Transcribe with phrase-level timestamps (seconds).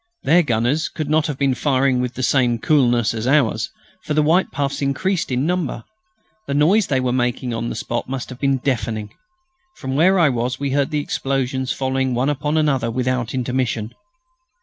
[0.23, 3.69] Their gunners could not have been firing with the same coolness as ours,
[4.03, 5.83] for the white puffs increased in number.
[6.47, 9.13] The noise they were making on the spot must have been deafening.
[9.75, 13.93] From where I was we heard the explosions following one upon another without intermission.